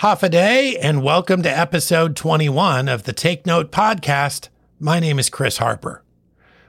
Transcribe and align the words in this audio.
Hafa 0.00 0.28
adai, 0.28 0.76
and 0.78 1.02
welcome 1.02 1.42
to 1.42 1.48
episode 1.48 2.16
21 2.16 2.86
of 2.86 3.04
the 3.04 3.14
Take 3.14 3.46
Note 3.46 3.72
podcast. 3.72 4.50
My 4.78 5.00
name 5.00 5.18
is 5.18 5.30
Chris 5.30 5.56
Harper. 5.56 6.02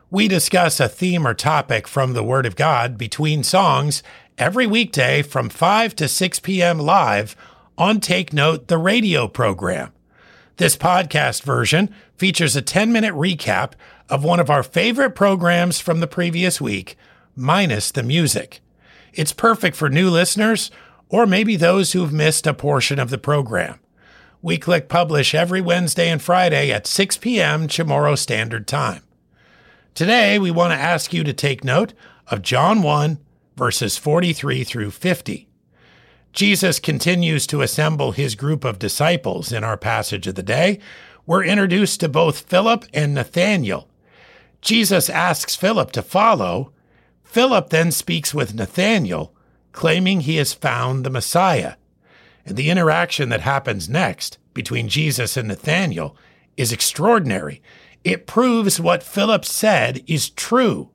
We 0.10 0.30
discuss 0.30 0.80
a 0.80 0.88
theme 0.88 1.28
or 1.28 1.34
topic 1.34 1.90
from 1.90 2.14
the 2.14 2.24
Word 2.24 2.46
of 2.46 2.56
God 2.56 2.98
between 2.98 3.44
songs 3.44 4.02
every 4.38 4.66
weekday 4.66 5.24
from 5.24 5.50
5 5.50 5.94
to 5.98 6.08
6 6.08 6.40
p.m. 6.40 6.80
live 6.80 7.36
on 7.78 8.00
Take 8.00 8.32
Note, 8.32 8.70
the 8.70 8.78
radio 8.78 9.28
program. 9.28 9.92
This 10.56 10.78
podcast 10.78 11.44
version 11.44 11.94
features 12.16 12.56
a 12.56 12.62
10 12.62 12.94
minute 12.94 13.14
recap 13.14 13.74
of 14.08 14.24
one 14.24 14.40
of 14.40 14.50
our 14.50 14.64
favorite 14.64 15.16
programs 15.16 15.82
from 15.82 16.00
the 16.00 16.08
previous 16.08 16.62
week, 16.62 16.98
minus 17.36 17.92
the 17.92 18.04
music. 18.04 18.62
It's 19.14 19.34
perfect 19.34 19.76
for 19.76 19.90
new 19.90 20.10
listeners 20.10 20.72
or 21.10 21.26
maybe 21.26 21.56
those 21.56 21.94
who've 21.94 22.14
missed 22.14 22.48
a 22.48 22.54
portion 22.54 23.00
of 23.00 23.10
the 23.10 23.18
program. 23.18 23.80
We 24.42 24.58
click 24.58 24.88
publish 24.88 25.34
every 25.34 25.62
Wednesday 25.62 26.10
and 26.10 26.22
Friday 26.22 26.72
at 26.72 26.88
6 26.88 27.18
p.m. 27.18 27.68
Chamorro 27.68 28.18
Standard 28.18 28.68
Time. 28.68 29.04
Today, 29.96 30.38
we 30.38 30.52
want 30.52 30.74
to 30.74 30.80
ask 30.80 31.12
you 31.12 31.24
to 31.24 31.34
take 31.34 31.64
note 31.64 31.94
of 32.28 32.44
John 32.44 32.84
1, 32.84 33.20
verses 33.56 33.98
43 33.98 34.64
through 34.64 34.92
50. 34.92 35.48
Jesus 36.34 36.80
continues 36.80 37.48
to 37.48 37.62
assemble 37.62 38.12
his 38.12 38.36
group 38.36 38.64
of 38.64 38.78
disciples 38.78 39.52
in 39.52 39.64
our 39.64 39.78
passage 39.78 40.28
of 40.28 40.36
the 40.36 40.44
day. 40.44 40.80
We're 41.26 41.44
introduced 41.44 42.00
to 42.02 42.10
both 42.10 42.42
Philip 42.42 42.86
and 42.94 43.16
Nathanael. 43.16 43.88
Jesus 44.62 45.10
asks 45.10 45.56
Philip 45.56 45.92
to 45.94 46.04
follow. 46.04 46.72
Philip 47.24 47.70
then 47.70 47.92
speaks 47.92 48.36
with 48.36 48.54
Nathanael 48.54 49.34
claiming 49.78 50.22
he 50.22 50.38
has 50.38 50.54
found 50.54 51.04
the 51.04 51.10
Messiah. 51.12 51.76
And 52.48 52.58
the 52.58 52.72
interaction 52.72 53.30
that 53.30 53.42
happens 53.42 53.88
next 53.88 54.40
between 54.56 54.88
Jesus 54.88 55.38
and 55.38 55.50
Nathanael 55.50 56.18
is 56.58 56.72
extraordinary. 56.72 57.62
It 58.04 58.26
proves 58.26 58.80
what 58.80 59.04
Philip 59.04 59.46
said 59.46 60.04
is 60.08 60.32
true. 60.32 60.90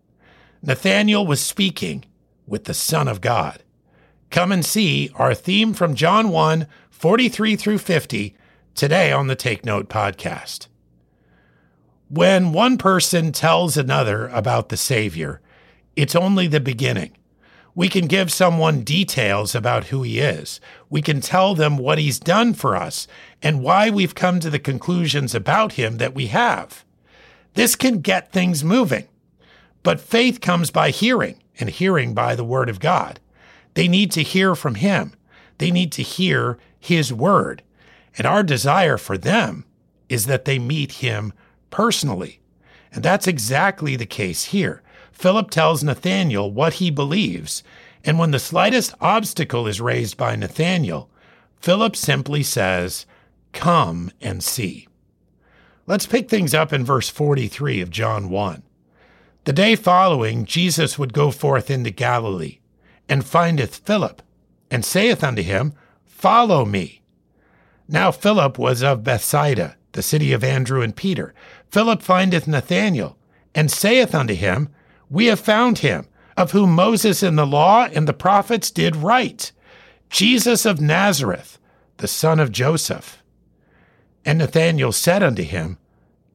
Nathanael 0.63 1.25
was 1.25 1.41
speaking 1.41 2.07
with 2.45 2.65
the 2.65 2.75
Son 2.75 3.07
of 3.07 3.21
God. 3.21 3.63
Come 4.31 4.51
and 4.51 4.65
see 4.65 5.13
our 5.15 5.33
theme 5.33 5.75
from 5.75 5.95
John 5.95 6.31
1 6.31 6.67
43 6.91 7.55
through 7.55 7.79
50 7.79 8.35
today 8.75 9.13
on 9.13 9.29
the 9.29 9.37
Take 9.37 9.65
Note 9.65 9.89
podcast. 9.89 10.67
When 12.09 12.53
one 12.53 12.79
person 12.79 13.31
tells 13.31 13.77
another 13.77 14.27
about 14.27 14.71
the 14.71 14.77
Savior, 14.77 15.41
it's 15.95 16.17
only 16.17 16.49
the 16.49 16.59
beginning. 16.59 17.17
We 17.75 17.89
can 17.89 18.07
give 18.07 18.31
someone 18.31 18.85
details 18.85 19.55
about 19.55 19.87
who 19.87 20.03
he 20.03 20.19
is. 20.19 20.61
We 20.91 21.01
can 21.01 21.21
tell 21.21 21.55
them 21.55 21.79
what 21.79 21.99
he's 21.99 22.19
done 22.19 22.53
for 22.53 22.77
us 22.77 23.07
and 23.43 23.63
why 23.63 23.89
we've 23.89 24.15
come 24.15 24.41
to 24.41 24.51
the 24.51 24.59
conclusions 24.59 25.35
about 25.35 25.73
him 25.73 25.97
that 25.97 26.15
we 26.15 26.27
have. 26.27 26.85
This 27.55 27.75
can 27.75 28.01
get 28.01 28.33
things 28.33 28.63
moving. 28.63 29.09
But 29.83 30.01
faith 30.01 30.41
comes 30.41 30.71
by 30.71 30.91
hearing, 30.91 31.43
and 31.59 31.71
hearing 31.71 32.15
by 32.15 32.35
the 32.35 32.45
word 32.45 32.69
of 32.69 32.79
God. 32.79 33.21
They 33.75 33.89
need 33.89 34.13
to 34.13 34.23
hear 34.23 34.55
from 34.55 34.77
him. 34.77 35.15
They 35.59 35.71
need 35.71 35.93
to 35.93 36.03
hear 36.03 36.59
his 36.79 37.13
word. 37.13 37.63
And 38.19 38.27
our 38.27 38.43
desire 38.43 38.99
for 38.99 39.17
them 39.17 39.65
is 40.09 40.27
that 40.27 40.45
they 40.45 40.59
meet 40.59 40.93
him 40.93 41.33
personally. 41.71 42.41
And 42.93 43.03
that's 43.03 43.27
exactly 43.27 43.97
the 43.97 44.07
case 44.07 44.45
here. 44.45 44.83
Philip 45.13 45.51
tells 45.51 45.85
Nathanael 45.85 46.51
what 46.51 46.75
he 46.75 46.91
believes, 46.91 47.63
and 48.05 48.19
when 48.19 48.33
the 48.33 48.39
slightest 48.39 48.95
obstacle 49.01 49.67
is 49.67 49.81
raised 49.81 50.17
by 50.17 50.35
Nathanael, 50.35 51.09
Philip 51.61 51.95
simply 51.95 52.43
says, 52.43 53.07
Come 53.53 54.11
and 54.21 54.43
see. 54.43 54.89
Let's 55.87 56.07
pick 56.07 56.29
things 56.29 56.55
up 56.55 56.73
in 56.73 56.85
verse 56.85 57.09
43 57.09 57.81
of 57.81 57.91
John 57.91 58.29
1. 58.31 58.63
The 59.45 59.53
day 59.53 59.77
following, 59.77 60.45
Jesus 60.45 60.99
would 60.99 61.13
go 61.13 61.31
forth 61.31 61.71
into 61.71 61.91
Galilee, 61.91 62.59
and 63.09 63.25
findeth 63.25 63.77
Philip, 63.77 64.23
and 64.71 64.85
saith 64.85 65.23
unto 65.23 65.43
him, 65.43 65.75
Follow 66.07 66.65
me. 66.65 67.03
Now 67.89 68.11
Philip 68.11 68.59
was 68.59 68.83
of 68.83 69.05
Bethsaida, 69.05 69.77
the 69.93 70.03
city 70.03 70.33
of 70.33 70.45
Andrew 70.45 70.83
and 70.83 70.97
Peter. 70.97 71.35
Philip 71.71 72.03
findeth 72.03 72.47
Nathanael, 72.47 73.19
and 73.55 73.71
saith 73.71 74.15
unto 74.15 74.35
him, 74.35 74.69
we 75.13 75.27
have 75.27 75.39
found 75.39 75.79
him, 75.79 76.09
of 76.39 76.53
whom 76.53 76.75
Moses 76.75 77.23
in 77.23 77.37
the 77.37 77.47
law 77.47 77.85
and 77.85 78.09
the 78.09 78.15
prophets 78.15 78.71
did 78.71 78.97
write, 78.97 79.53
Jesus 80.09 80.65
of 80.65 80.81
Nazareth, 80.81 81.59
the 81.99 82.09
son 82.09 82.41
of 82.41 82.51
Joseph. 82.51 83.23
And 84.25 84.39
Nathanael 84.39 84.91
said 84.93 85.23
unto 85.23 85.43
him, 85.43 85.77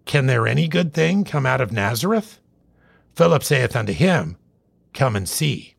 Can 0.06 0.28
there 0.28 0.48
any 0.48 0.68
good 0.68 0.94
thing 0.94 1.24
come 1.24 1.46
out 1.46 1.60
of 1.60 1.72
Nazareth? 1.72 2.40
Philip 3.16 3.44
saith 3.44 3.76
unto 3.76 3.94
him, 3.94 4.38
Come 4.94 5.16
and 5.16 5.28
see. 5.28 5.76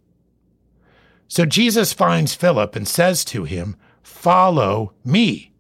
So 1.29 1.45
Jesus 1.45 1.93
finds 1.93 2.35
Philip 2.35 2.75
and 2.75 2.89
says 2.89 3.25
to 3.27 3.45
him, 3.45 3.77
Follow 4.03 4.93
me. 5.05 5.53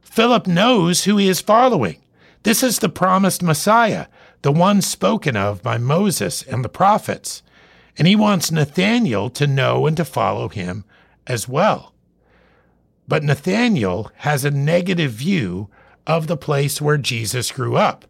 Philip 0.00 0.46
knows 0.46 1.04
who 1.04 1.16
he 1.16 1.28
is 1.28 1.40
following. 1.40 2.00
This 2.44 2.62
is 2.62 2.78
the 2.78 2.88
promised 2.88 3.42
Messiah, 3.42 4.06
the 4.42 4.52
one 4.52 4.80
spoken 4.80 5.36
of 5.36 5.62
by 5.62 5.78
Moses 5.78 6.42
and 6.42 6.64
the 6.64 6.68
prophets. 6.68 7.42
And 7.98 8.06
he 8.06 8.16
wants 8.16 8.50
Nathanael 8.50 9.30
to 9.30 9.46
know 9.46 9.86
and 9.86 9.96
to 9.96 10.04
follow 10.04 10.48
him 10.48 10.84
as 11.26 11.48
well. 11.48 11.92
But 13.06 13.24
Nathanael 13.24 14.10
has 14.18 14.44
a 14.44 14.50
negative 14.50 15.12
view 15.12 15.68
of 16.06 16.26
the 16.26 16.36
place 16.36 16.80
where 16.80 16.96
Jesus 16.96 17.52
grew 17.52 17.76
up, 17.76 18.06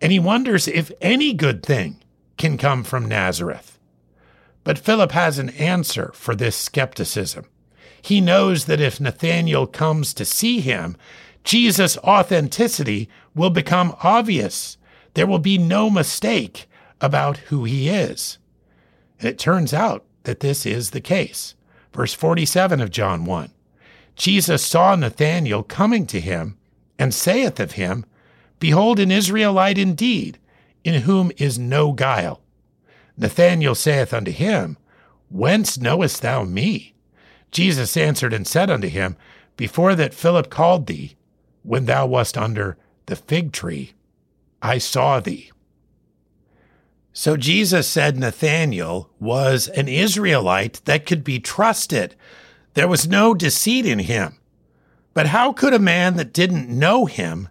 and 0.00 0.12
he 0.12 0.18
wonders 0.18 0.66
if 0.66 0.90
any 1.00 1.32
good 1.32 1.64
thing 1.64 2.00
can 2.38 2.56
come 2.56 2.84
from 2.84 3.08
Nazareth. 3.08 3.78
But 4.64 4.78
Philip 4.78 5.12
has 5.12 5.38
an 5.38 5.50
answer 5.50 6.10
for 6.14 6.34
this 6.34 6.56
skepticism. 6.56 7.44
He 8.00 8.20
knows 8.20 8.64
that 8.64 8.80
if 8.80 9.00
Nathanael 9.00 9.66
comes 9.66 10.14
to 10.14 10.24
see 10.24 10.60
him, 10.60 10.96
Jesus' 11.44 11.98
authenticity 11.98 13.08
will 13.34 13.50
become 13.50 13.94
obvious 14.02 14.76
there 15.14 15.26
will 15.26 15.38
be 15.38 15.58
no 15.58 15.90
mistake 15.90 16.68
about 17.00 17.38
who 17.38 17.64
he 17.64 17.88
is. 17.88 18.38
And 19.18 19.28
it 19.28 19.38
turns 19.38 19.72
out 19.72 20.04
that 20.24 20.40
this 20.40 20.64
is 20.66 20.90
the 20.90 21.00
case. 21.00 21.54
Verse 21.92 22.14
47 22.14 22.80
of 22.80 22.90
John 22.90 23.24
1 23.24 23.52
Jesus 24.16 24.64
saw 24.64 24.94
Nathanael 24.94 25.62
coming 25.62 26.06
to 26.06 26.20
him 26.20 26.58
and 26.98 27.14
saith 27.14 27.58
of 27.58 27.72
him, 27.72 28.04
Behold, 28.58 29.00
an 29.00 29.10
Israelite 29.10 29.78
indeed, 29.78 30.38
in 30.84 31.02
whom 31.02 31.32
is 31.38 31.58
no 31.58 31.92
guile. 31.92 32.42
Nathanael 33.16 33.74
saith 33.74 34.12
unto 34.12 34.30
him, 34.30 34.76
Whence 35.30 35.78
knowest 35.78 36.22
thou 36.22 36.44
me? 36.44 36.94
Jesus 37.50 37.96
answered 37.96 38.32
and 38.32 38.46
said 38.46 38.70
unto 38.70 38.88
him, 38.88 39.16
Before 39.56 39.94
that 39.94 40.14
Philip 40.14 40.50
called 40.50 40.86
thee, 40.86 41.16
when 41.62 41.86
thou 41.86 42.06
wast 42.06 42.36
under 42.36 42.76
the 43.06 43.16
fig 43.16 43.52
tree, 43.52 43.92
I 44.62 44.78
saw 44.78 45.20
thee. 45.20 45.50
So 47.12 47.36
Jesus 47.36 47.88
said 47.88 48.18
Nathanael 48.18 49.10
was 49.18 49.68
an 49.68 49.88
Israelite 49.88 50.80
that 50.84 51.06
could 51.06 51.24
be 51.24 51.40
trusted. 51.40 52.14
There 52.74 52.88
was 52.88 53.08
no 53.08 53.34
deceit 53.34 53.84
in 53.84 53.98
him. 54.00 54.38
But 55.12 55.26
how 55.26 55.52
could 55.52 55.74
a 55.74 55.78
man 55.78 56.16
that 56.16 56.32
didn't 56.32 56.68
know 56.68 57.06
him 57.06 57.48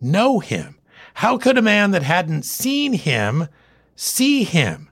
know 0.00 0.38
him? 0.38 0.78
How 1.14 1.38
could 1.38 1.58
a 1.58 1.62
man 1.62 1.90
that 1.90 2.02
hadn't 2.02 2.44
seen 2.44 2.92
him 2.92 3.48
see 3.96 4.44
him? 4.44 4.90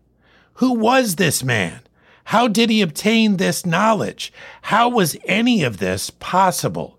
Who 0.54 0.74
was 0.74 1.16
this 1.16 1.44
man? 1.44 1.80
How 2.24 2.48
did 2.48 2.68
he 2.68 2.82
obtain 2.82 3.36
this 3.36 3.64
knowledge? 3.64 4.32
How 4.62 4.88
was 4.88 5.16
any 5.24 5.62
of 5.62 5.78
this 5.78 6.10
possible? 6.10 6.98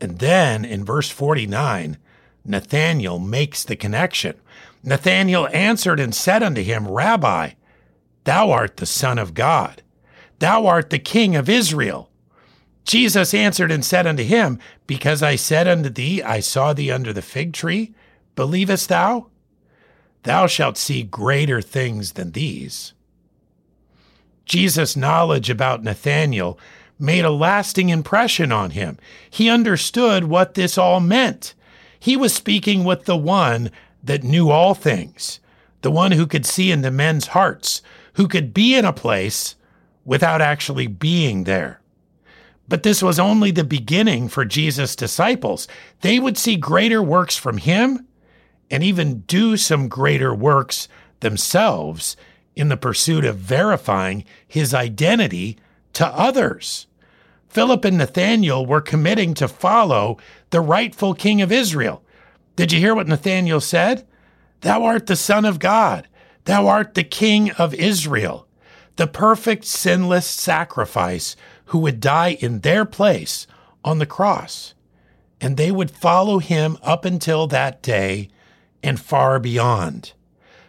And 0.00 0.18
then 0.18 0.64
in 0.64 0.84
verse 0.84 1.08
49, 1.08 1.96
Nathanael 2.48 3.18
makes 3.18 3.64
the 3.64 3.76
connection. 3.76 4.34
Nathanael 4.82 5.48
answered 5.52 6.00
and 6.00 6.14
said 6.14 6.42
unto 6.42 6.62
him, 6.62 6.88
Rabbi, 6.88 7.50
thou 8.24 8.50
art 8.50 8.78
the 8.78 8.86
Son 8.86 9.18
of 9.18 9.34
God. 9.34 9.82
Thou 10.38 10.66
art 10.66 10.90
the 10.90 10.98
King 10.98 11.36
of 11.36 11.48
Israel. 11.48 12.10
Jesus 12.84 13.34
answered 13.34 13.70
and 13.70 13.84
said 13.84 14.06
unto 14.06 14.22
him, 14.22 14.58
Because 14.86 15.22
I 15.22 15.36
said 15.36 15.68
unto 15.68 15.90
thee, 15.90 16.22
I 16.22 16.40
saw 16.40 16.72
thee 16.72 16.90
under 16.90 17.12
the 17.12 17.22
fig 17.22 17.52
tree, 17.52 17.94
believest 18.34 18.88
thou? 18.88 19.26
Thou 20.22 20.46
shalt 20.46 20.78
see 20.78 21.02
greater 21.02 21.60
things 21.60 22.12
than 22.12 22.32
these. 22.32 22.94
Jesus' 24.46 24.96
knowledge 24.96 25.50
about 25.50 25.82
Nathanael 25.82 26.58
made 26.98 27.24
a 27.24 27.30
lasting 27.30 27.90
impression 27.90 28.50
on 28.50 28.70
him. 28.70 28.98
He 29.28 29.50
understood 29.50 30.24
what 30.24 30.54
this 30.54 30.78
all 30.78 31.00
meant. 31.00 31.54
He 31.98 32.16
was 32.16 32.34
speaking 32.34 32.84
with 32.84 33.04
the 33.04 33.16
one 33.16 33.70
that 34.02 34.24
knew 34.24 34.50
all 34.50 34.74
things, 34.74 35.40
the 35.82 35.90
one 35.90 36.12
who 36.12 36.26
could 36.26 36.46
see 36.46 36.70
into 36.70 36.90
men's 36.90 37.28
hearts, 37.28 37.82
who 38.14 38.28
could 38.28 38.54
be 38.54 38.74
in 38.74 38.84
a 38.84 38.92
place 38.92 39.56
without 40.04 40.40
actually 40.40 40.86
being 40.86 41.44
there. 41.44 41.80
But 42.68 42.82
this 42.82 43.02
was 43.02 43.18
only 43.18 43.50
the 43.50 43.64
beginning 43.64 44.28
for 44.28 44.44
Jesus' 44.44 44.94
disciples. 44.94 45.66
They 46.02 46.18
would 46.18 46.36
see 46.36 46.56
greater 46.56 47.02
works 47.02 47.36
from 47.36 47.58
him 47.58 48.06
and 48.70 48.84
even 48.84 49.20
do 49.20 49.56
some 49.56 49.88
greater 49.88 50.34
works 50.34 50.88
themselves 51.20 52.16
in 52.54 52.68
the 52.68 52.76
pursuit 52.76 53.24
of 53.24 53.36
verifying 53.36 54.24
his 54.46 54.74
identity 54.74 55.56
to 55.94 56.06
others. 56.06 56.87
Philip 57.48 57.84
and 57.84 57.98
Nathanael 57.98 58.64
were 58.66 58.80
committing 58.80 59.34
to 59.34 59.48
follow 59.48 60.18
the 60.50 60.60
rightful 60.60 61.14
king 61.14 61.40
of 61.40 61.50
Israel. 61.50 62.02
Did 62.56 62.72
you 62.72 62.78
hear 62.78 62.94
what 62.94 63.08
Nathanael 63.08 63.60
said? 63.60 64.06
Thou 64.60 64.84
art 64.84 65.06
the 65.06 65.16
Son 65.16 65.44
of 65.44 65.58
God. 65.58 66.08
Thou 66.44 66.66
art 66.66 66.94
the 66.94 67.04
King 67.04 67.50
of 67.52 67.74
Israel, 67.74 68.46
the 68.96 69.06
perfect 69.06 69.64
sinless 69.64 70.26
sacrifice 70.26 71.36
who 71.66 71.78
would 71.80 72.00
die 72.00 72.38
in 72.40 72.60
their 72.60 72.84
place 72.84 73.46
on 73.84 73.98
the 73.98 74.06
cross. 74.06 74.74
And 75.40 75.56
they 75.56 75.70
would 75.70 75.90
follow 75.90 76.38
him 76.38 76.78
up 76.82 77.04
until 77.04 77.46
that 77.48 77.82
day 77.82 78.30
and 78.82 78.98
far 78.98 79.38
beyond. 79.38 80.12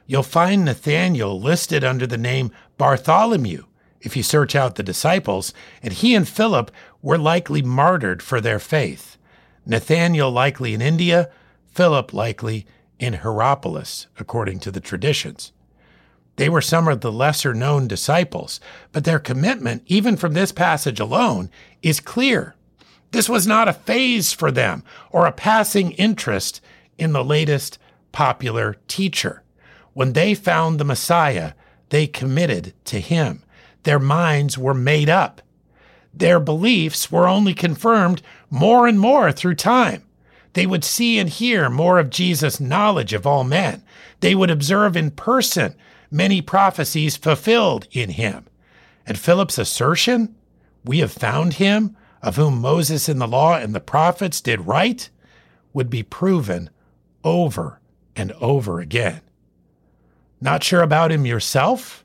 You'll 0.05 0.23
find 0.23 0.65
Nathanael 0.65 1.39
listed 1.39 1.83
under 1.83 2.05
the 2.05 2.17
name 2.17 2.51
Bartholomew 2.77 3.63
if 4.01 4.16
you 4.16 4.24
search 4.24 4.56
out 4.56 4.75
the 4.75 4.84
disciples, 4.84 5.54
and 5.84 5.94
he 5.94 6.16
and 6.16 6.28
Philip 6.28 6.72
were 7.01 7.18
likely 7.18 7.62
martyred 7.62 8.22
for 8.22 8.40
their 8.40 8.60
faith. 8.60 9.18
Nathanael 9.66 10.31
likely 10.31 10.74
in 10.74 10.81
India, 10.81 11.30
Philip 11.68 12.13
likely 12.13 12.66
in 12.98 13.13
Hierapolis, 13.16 14.07
according 14.18 14.60
to 14.60 14.72
the 14.72 14.80
traditions. 14.80 15.51
They 16.36 16.50
were 16.50 16.62
some 16.62 16.88
of 16.88 17.01
the 17.01 17.12
lesser 17.12 17.54
known 17.54 17.88
disciples, 17.88 18.62
but 18.92 19.04
their 19.04 19.19
commitment, 19.19 19.84
even 19.88 20.16
from 20.16 20.34
this 20.34 20.51
passage 20.51 21.00
alone, 21.00 21.50
is 21.81 22.00
clear. 22.00 22.56
This 23.12 23.28
was 23.28 23.46
not 23.46 23.68
a 23.68 23.74
phase 23.74 24.31
for 24.31 24.51
them 24.51 24.84
or 25.12 25.25
a 25.25 25.31
passing 25.34 25.92
interest 25.92 26.62
in 26.98 27.12
the 27.12 27.24
latest 27.24 27.78
popular 28.12 28.78
teacher. 28.88 29.44
When 29.94 30.13
they 30.13 30.34
found 30.34 30.80
the 30.80 30.86
Messiah, 30.86 31.54
they 31.90 32.07
committed 32.07 32.74
to 32.86 33.00
him. 33.00 33.44
Their 33.83 33.99
minds 33.99 34.57
were 34.57 34.73
made 34.73 35.09
up. 35.09 35.41
Their 36.13 36.39
beliefs 36.39 37.11
were 37.11 37.27
only 37.27 37.53
confirmed 37.53 38.21
more 38.49 38.87
and 38.87 38.99
more 38.99 39.31
through 39.31 39.55
time. 39.55 40.03
They 40.53 40.65
would 40.65 40.83
see 40.83 41.19
and 41.19 41.29
hear 41.29 41.69
more 41.69 41.99
of 41.99 42.09
Jesus' 42.09 42.59
knowledge 42.59 43.13
of 43.13 43.27
all 43.27 43.43
men. 43.43 43.83
They 44.19 44.35
would 44.35 44.49
observe 44.49 44.97
in 44.97 45.11
person 45.11 45.75
many 46.11 46.41
prophecies 46.41 47.15
fulfilled 47.15 47.87
in 47.91 48.09
him. 48.09 48.45
And 49.05 49.17
Philip's 49.17 49.57
assertion, 49.57 50.35
we 50.83 50.99
have 50.99 51.11
found 51.11 51.53
him, 51.53 51.95
of 52.21 52.35
whom 52.35 52.59
Moses 52.59 53.07
in 53.07 53.19
the 53.19 53.27
law 53.27 53.55
and 53.55 53.73
the 53.73 53.79
prophets 53.79 54.41
did 54.41 54.67
write, 54.67 55.09
would 55.71 55.89
be 55.89 56.03
proven 56.03 56.69
over 57.23 57.79
and 58.15 58.31
over 58.33 58.79
again. 58.79 59.21
Not 60.41 60.63
sure 60.63 60.81
about 60.81 61.11
him 61.11 61.25
yourself? 61.25 62.03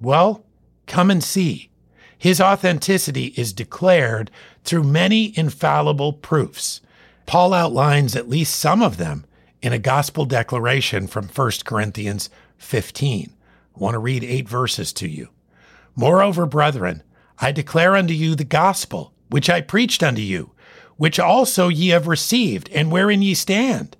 Well, 0.00 0.44
come 0.88 1.10
and 1.10 1.22
see. 1.22 1.70
His 2.18 2.40
authenticity 2.40 3.26
is 3.36 3.52
declared 3.52 4.30
through 4.64 4.82
many 4.82 5.36
infallible 5.38 6.12
proofs. 6.12 6.80
Paul 7.26 7.54
outlines 7.54 8.16
at 8.16 8.28
least 8.28 8.56
some 8.56 8.82
of 8.82 8.96
them 8.96 9.24
in 9.62 9.72
a 9.72 9.78
gospel 9.78 10.24
declaration 10.24 11.06
from 11.06 11.28
1 11.28 11.50
Corinthians 11.64 12.30
15. 12.56 13.32
I 13.76 13.78
want 13.78 13.94
to 13.94 13.98
read 13.98 14.24
eight 14.24 14.48
verses 14.48 14.92
to 14.94 15.08
you. 15.08 15.28
Moreover, 15.94 16.46
brethren, 16.46 17.02
I 17.38 17.52
declare 17.52 17.94
unto 17.94 18.14
you 18.14 18.34
the 18.34 18.44
gospel 18.44 19.12
which 19.28 19.48
I 19.48 19.60
preached 19.60 20.02
unto 20.02 20.22
you, 20.22 20.52
which 20.96 21.20
also 21.20 21.68
ye 21.68 21.88
have 21.88 22.08
received, 22.08 22.68
and 22.70 22.90
wherein 22.90 23.22
ye 23.22 23.34
stand, 23.34 23.96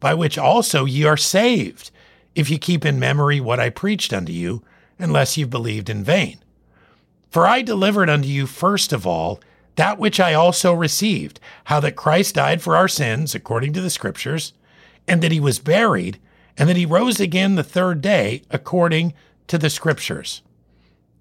by 0.00 0.14
which 0.14 0.38
also 0.38 0.84
ye 0.84 1.04
are 1.04 1.16
saved, 1.16 1.90
if 2.34 2.50
ye 2.50 2.58
keep 2.58 2.84
in 2.84 2.98
memory 2.98 3.40
what 3.40 3.60
I 3.60 3.70
preached 3.70 4.12
unto 4.12 4.32
you, 4.32 4.64
unless 4.98 5.36
ye 5.36 5.44
believed 5.44 5.90
in 5.90 6.04
vain. 6.04 6.38
For 7.30 7.46
I 7.46 7.62
delivered 7.62 8.08
unto 8.08 8.28
you 8.28 8.46
first 8.46 8.92
of 8.92 9.06
all 9.06 9.40
that 9.76 9.98
which 9.98 10.20
I 10.20 10.34
also 10.34 10.72
received, 10.72 11.40
how 11.64 11.80
that 11.80 11.96
Christ 11.96 12.36
died 12.36 12.62
for 12.62 12.76
our 12.76 12.86
sins, 12.86 13.34
according 13.34 13.72
to 13.72 13.80
the 13.80 13.90
Scriptures, 13.90 14.52
and 15.08 15.20
that 15.20 15.32
he 15.32 15.40
was 15.40 15.58
buried, 15.58 16.20
and 16.56 16.68
that 16.68 16.76
he 16.76 16.86
rose 16.86 17.18
again 17.18 17.56
the 17.56 17.64
third 17.64 18.00
day, 18.00 18.42
according 18.50 19.14
to 19.48 19.58
the 19.58 19.68
Scriptures, 19.68 20.42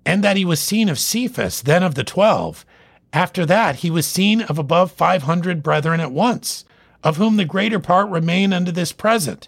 and 0.05 0.23
that 0.23 0.37
he 0.37 0.45
was 0.45 0.59
seen 0.59 0.87
of 0.87 0.99
Cephas, 0.99 1.63
then 1.63 1.81
of 1.81 1.95
the 1.95 2.03
twelve. 2.03 2.63
After 3.11 3.45
that, 3.47 3.77
he 3.77 3.89
was 3.89 4.05
seen 4.05 4.41
of 4.43 4.59
above 4.59 4.91
five 4.91 5.23
hundred 5.23 5.63
brethren 5.63 5.99
at 5.99 6.11
once, 6.11 6.63
of 7.03 7.17
whom 7.17 7.37
the 7.37 7.45
greater 7.45 7.79
part 7.79 8.07
remain 8.09 8.53
unto 8.53 8.71
this 8.71 8.91
present, 8.91 9.47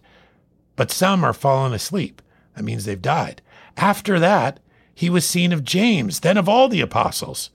but 0.76 0.92
some 0.92 1.24
are 1.24 1.34
fallen 1.34 1.74
asleep. 1.74 2.22
That 2.56 2.64
means 2.64 2.86
they've 2.86 3.02
died. 3.02 3.42
After 3.78 4.20
that, 4.20 4.60
he 4.94 5.10
was 5.10 5.26
seen 5.26 5.52
of 5.52 5.64
James, 5.64 6.22
then 6.22 6.38
of 6.38 6.48
all 6.48 6.70
the 6.70 6.82
apostles. 6.82 7.50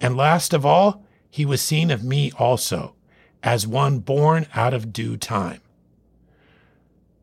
And 0.00 0.16
last 0.16 0.54
of 0.54 0.64
all, 0.64 1.04
he 1.28 1.44
was 1.44 1.60
seen 1.60 1.90
of 1.90 2.04
me 2.04 2.30
also, 2.38 2.94
as 3.42 3.66
one 3.66 3.98
born 3.98 4.46
out 4.54 4.72
of 4.72 4.92
due 4.92 5.16
time. 5.16 5.60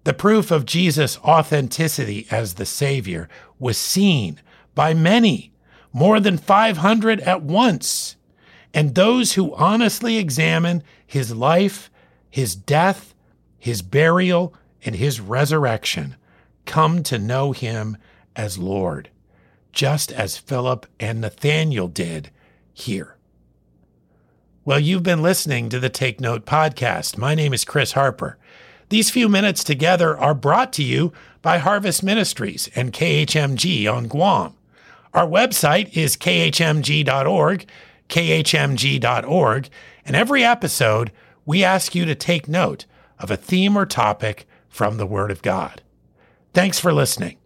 The 0.03 0.13
proof 0.13 0.51
of 0.51 0.65
Jesus' 0.65 1.17
authenticity 1.19 2.27
as 2.29 2.55
the 2.55 2.65
Savior 2.65 3.29
was 3.57 3.77
seen 3.77 4.41
by 4.75 4.93
many, 4.93 5.53
more 5.93 6.19
than 6.19 6.37
500 6.37 7.21
at 7.21 7.41
once. 7.41 8.17
And 8.73 8.95
those 8.95 9.33
who 9.33 9.55
honestly 9.55 10.17
examine 10.17 10.83
his 11.05 11.33
life, 11.33 11.89
his 12.29 12.55
death, 12.55 13.13
his 13.57 13.81
burial, 13.81 14.53
and 14.83 14.95
his 14.95 15.21
resurrection 15.21 16.17
come 16.65 17.03
to 17.03 17.17
know 17.17 17.51
him 17.51 17.95
as 18.35 18.57
Lord, 18.57 19.09
just 19.71 20.11
as 20.11 20.37
Philip 20.37 20.85
and 20.99 21.21
Nathanael 21.21 21.87
did 21.87 22.29
here. 22.73 23.17
Well, 24.65 24.79
you've 24.79 25.03
been 25.03 25.21
listening 25.21 25.69
to 25.69 25.79
the 25.79 25.89
Take 25.89 26.21
Note 26.21 26.45
podcast. 26.45 27.17
My 27.17 27.35
name 27.35 27.53
is 27.53 27.65
Chris 27.65 27.91
Harper. 27.91 28.37
These 28.89 29.09
few 29.09 29.27
minutes 29.27 29.63
together 29.63 30.17
are 30.17 30.33
brought 30.33 30.71
to 30.73 30.83
you 30.83 31.11
by 31.41 31.57
Harvest 31.57 32.03
Ministries 32.03 32.69
and 32.75 32.93
KHMG 32.93 33.91
on 33.91 34.07
Guam. 34.07 34.55
Our 35.13 35.27
website 35.27 35.95
is 35.97 36.15
khmg.org, 36.15 37.65
khmg.org, 38.09 39.69
and 40.05 40.15
every 40.15 40.43
episode 40.43 41.11
we 41.45 41.63
ask 41.63 41.93
you 41.93 42.05
to 42.05 42.15
take 42.15 42.47
note 42.47 42.85
of 43.19 43.29
a 43.29 43.37
theme 43.37 43.77
or 43.77 43.85
topic 43.85 44.47
from 44.69 44.97
the 44.97 45.05
Word 45.05 45.31
of 45.31 45.41
God. 45.41 45.81
Thanks 46.53 46.79
for 46.79 46.93
listening. 46.93 47.37